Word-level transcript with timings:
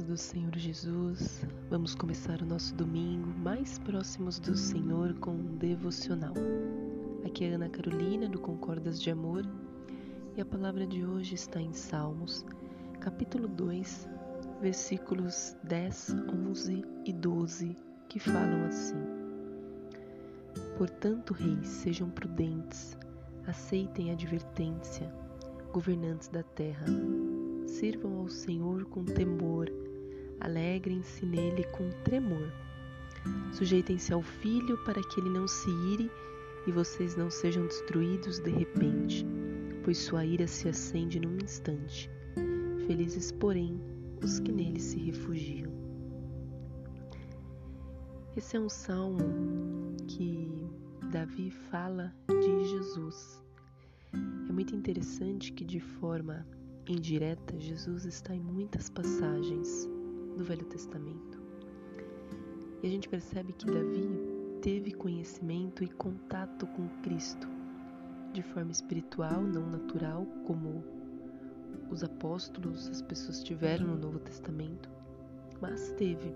do 0.00 0.16
Senhor 0.16 0.56
Jesus, 0.56 1.46
vamos 1.68 1.94
começar 1.94 2.40
o 2.40 2.46
nosso 2.46 2.74
domingo 2.74 3.28
mais 3.28 3.78
próximos 3.80 4.38
do 4.38 4.56
Senhor 4.56 5.12
com 5.16 5.32
um 5.32 5.56
devocional. 5.56 6.32
Aqui 7.26 7.44
é 7.44 7.52
Ana 7.52 7.68
Carolina 7.68 8.26
do 8.26 8.40
Concordas 8.40 9.00
de 9.02 9.10
Amor 9.10 9.44
e 10.34 10.40
a 10.40 10.46
palavra 10.46 10.86
de 10.86 11.04
hoje 11.04 11.34
está 11.34 11.60
em 11.60 11.74
Salmos, 11.74 12.42
capítulo 13.00 13.46
2, 13.48 14.08
versículos 14.62 15.54
10, 15.64 16.16
11 16.48 16.84
e 17.04 17.12
12, 17.12 17.76
que 18.08 18.18
falam 18.18 18.64
assim: 18.64 18.96
Portanto, 20.78 21.34
reis, 21.34 21.68
sejam 21.68 22.08
prudentes, 22.08 22.96
aceitem 23.46 24.08
a 24.08 24.14
advertência, 24.14 25.12
governantes 25.70 26.28
da 26.28 26.42
terra 26.42 26.86
Sirvam 27.72 28.18
ao 28.18 28.28
Senhor 28.28 28.84
com 28.84 29.02
temor, 29.02 29.66
alegrem-se 30.40 31.24
nele 31.24 31.64
com 31.72 31.88
tremor. 32.04 32.52
Sujeitem-se 33.50 34.12
ao 34.12 34.20
Filho 34.20 34.76
para 34.84 35.02
que 35.02 35.18
ele 35.18 35.30
não 35.30 35.48
se 35.48 35.70
ire 35.70 36.10
e 36.66 36.70
vocês 36.70 37.16
não 37.16 37.30
sejam 37.30 37.66
destruídos 37.66 38.38
de 38.40 38.50
repente, 38.50 39.26
pois 39.82 39.96
sua 39.96 40.22
ira 40.22 40.46
se 40.46 40.68
acende 40.68 41.18
num 41.18 41.38
instante. 41.38 42.10
Felizes, 42.86 43.32
porém, 43.32 43.80
os 44.22 44.38
que 44.38 44.52
nele 44.52 44.78
se 44.78 44.98
refugiam. 44.98 45.72
Esse 48.36 48.58
é 48.58 48.60
um 48.60 48.68
salmo 48.68 49.96
que 50.06 50.68
Davi 51.10 51.50
fala 51.50 52.14
de 52.28 52.68
Jesus. 52.68 53.42
É 54.12 54.52
muito 54.52 54.76
interessante 54.76 55.52
que, 55.54 55.64
de 55.64 55.80
forma 55.80 56.46
indireta, 56.86 57.58
Jesus 57.58 58.04
está 58.04 58.34
em 58.34 58.40
muitas 58.40 58.90
passagens 58.90 59.88
do 60.36 60.44
Velho 60.44 60.64
Testamento. 60.64 61.40
E 62.82 62.86
a 62.86 62.90
gente 62.90 63.08
percebe 63.08 63.52
que 63.52 63.66
Davi 63.66 64.08
teve 64.60 64.92
conhecimento 64.92 65.84
e 65.84 65.88
contato 65.88 66.66
com 66.68 66.88
Cristo 67.02 67.48
de 68.32 68.42
forma 68.42 68.72
espiritual, 68.72 69.42
não 69.42 69.70
natural, 69.70 70.26
como 70.46 70.82
os 71.90 72.02
apóstolos, 72.02 72.88
as 72.88 73.02
pessoas 73.02 73.42
tiveram 73.42 73.86
no 73.86 73.96
Novo 73.96 74.18
Testamento, 74.18 74.90
mas 75.60 75.92
teve. 75.92 76.34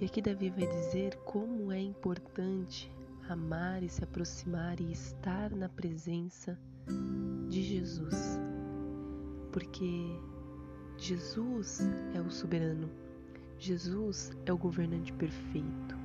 E 0.00 0.06
aqui 0.06 0.20
Davi 0.20 0.50
vai 0.50 0.66
dizer 0.66 1.16
como 1.18 1.70
é 1.70 1.80
importante 1.80 2.92
amar 3.28 3.82
e 3.82 3.88
se 3.88 4.02
aproximar 4.02 4.80
e 4.80 4.90
estar 4.90 5.50
na 5.52 5.68
presença 5.68 6.58
de 7.48 7.62
Jesus 7.62 8.40
porque 9.54 10.18
Jesus 10.98 11.88
é 12.12 12.20
o 12.20 12.28
soberano, 12.28 12.90
Jesus 13.56 14.32
é 14.46 14.52
o 14.52 14.58
governante 14.58 15.12
perfeito, 15.12 15.96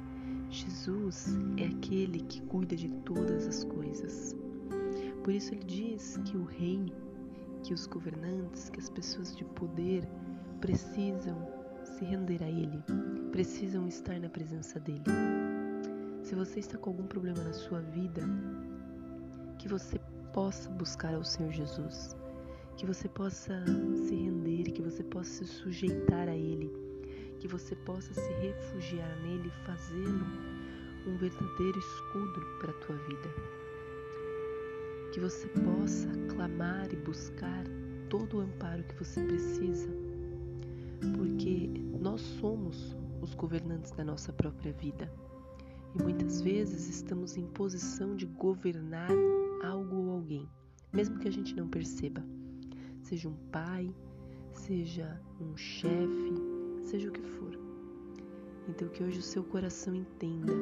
Jesus 0.51 1.35
é 1.57 1.65
aquele 1.65 2.19
que 2.25 2.43
cuida 2.43 2.75
de 2.75 2.89
todas 3.05 3.47
as 3.47 3.63
coisas. 3.63 4.35
Por 5.23 5.33
isso 5.33 5.55
ele 5.55 5.63
diz 5.63 6.19
que 6.25 6.37
o 6.37 6.43
rei, 6.43 6.93
que 7.63 7.73
os 7.73 7.87
governantes, 7.87 8.69
que 8.69 8.79
as 8.79 8.87
pessoas 8.91 9.35
de 9.35 9.43
poder 9.43 10.07
precisam 10.61 11.35
se 11.83 12.05
render 12.05 12.43
a 12.43 12.47
ele, 12.47 12.83
precisam 13.31 13.87
estar 13.87 14.19
na 14.19 14.29
presença 14.29 14.79
dele. 14.79 15.01
Se 16.21 16.35
você 16.35 16.59
está 16.59 16.77
com 16.77 16.91
algum 16.91 17.07
problema 17.07 17.43
na 17.43 17.53
sua 17.53 17.81
vida, 17.81 18.21
que 19.57 19.67
você 19.67 19.99
possa 20.33 20.69
buscar 20.69 21.15
ao 21.15 21.23
Senhor 21.23 21.51
Jesus 21.51 22.18
que 22.79 22.85
você 22.85 23.09
possa 23.09 23.61
se 24.07 24.15
render, 24.15 24.71
que 24.71 24.81
você 24.81 25.03
possa 25.03 25.43
se 25.43 25.45
sujeitar 25.45 26.29
a 26.29 26.33
Ele, 26.33 26.71
que 27.37 27.45
você 27.45 27.75
possa 27.75 28.13
se 28.13 28.31
refugiar 28.35 29.19
nele, 29.21 29.51
fazê-lo 29.65 30.25
um 31.05 31.17
verdadeiro 31.17 31.77
escudo 31.77 32.41
para 32.57 32.71
a 32.71 32.73
tua 32.75 32.95
vida. 32.95 33.29
Que 35.11 35.19
você 35.19 35.45
possa 35.49 36.07
clamar 36.33 36.87
e 36.93 36.95
buscar 36.95 37.65
todo 38.07 38.37
o 38.37 38.39
amparo 38.39 38.81
que 38.85 38.95
você 38.95 39.25
precisa, 39.25 39.89
porque 41.17 41.69
nós 41.99 42.21
somos 42.21 42.95
os 43.21 43.35
governantes 43.35 43.91
da 43.91 44.05
nossa 44.05 44.31
própria 44.31 44.71
vida 44.71 45.11
e 45.95 46.01
muitas 46.01 46.39
vezes 46.39 46.87
estamos 46.87 47.35
em 47.35 47.45
posição 47.47 48.15
de 48.15 48.25
governar 48.25 49.11
algo 49.65 49.97
ou 49.97 50.11
alguém, 50.11 50.47
mesmo 50.93 51.19
que 51.19 51.27
a 51.27 51.31
gente 51.31 51.53
não 51.57 51.67
perceba 51.67 52.23
seja 53.09 53.27
um 53.27 53.35
pai, 53.51 53.91
seja 54.53 55.19
um 55.41 55.57
chefe, 55.57 56.31
seja 56.83 57.09
o 57.09 57.11
que 57.11 57.23
for. 57.23 57.59
Então, 58.67 58.87
que 58.87 59.03
hoje 59.03 59.17
o 59.17 59.23
seu 59.23 59.43
coração 59.43 59.95
entenda 59.95 60.53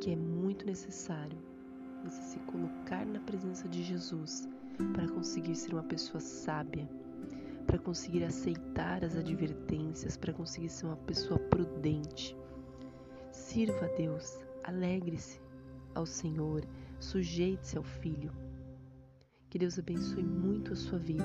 que 0.00 0.10
é 0.10 0.16
muito 0.16 0.66
necessário 0.66 1.38
você 2.02 2.20
se 2.20 2.38
colocar 2.40 3.06
na 3.06 3.20
presença 3.20 3.68
de 3.68 3.84
Jesus 3.84 4.48
para 4.92 5.06
conseguir 5.08 5.54
ser 5.54 5.72
uma 5.72 5.84
pessoa 5.84 6.20
sábia, 6.20 6.90
para 7.64 7.78
conseguir 7.78 8.24
aceitar 8.24 9.04
as 9.04 9.14
advertências, 9.14 10.16
para 10.16 10.32
conseguir 10.32 10.70
ser 10.70 10.86
uma 10.86 10.96
pessoa 10.96 11.38
prudente. 11.38 12.36
Sirva 13.30 13.84
a 13.84 13.96
Deus, 13.96 14.36
alegre-se 14.64 15.40
ao 15.94 16.04
Senhor, 16.04 16.64
sujeite-se 16.98 17.78
ao 17.78 17.84
Filho. 17.84 18.32
Que 19.50 19.58
Deus 19.58 19.78
abençoe 19.78 20.22
muito 20.22 20.72
a 20.72 20.76
sua 20.76 20.98
vida 20.98 21.24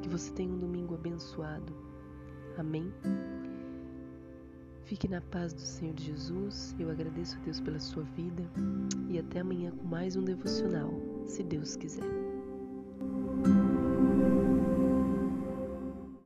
que 0.00 0.08
você 0.08 0.32
tenha 0.32 0.52
um 0.52 0.58
domingo 0.58 0.94
abençoado. 0.94 1.74
Amém? 2.56 2.92
Fique 4.84 5.08
na 5.08 5.20
paz 5.20 5.52
do 5.52 5.60
Senhor 5.60 5.98
Jesus. 5.98 6.76
Eu 6.78 6.90
agradeço 6.90 7.36
a 7.36 7.40
Deus 7.40 7.60
pela 7.60 7.80
sua 7.80 8.04
vida 8.04 8.44
e 9.08 9.18
até 9.18 9.40
amanhã 9.40 9.72
com 9.72 9.84
mais 9.84 10.14
um 10.14 10.22
devocional, 10.22 10.92
se 11.26 11.42
Deus 11.42 11.74
quiser. 11.74 12.25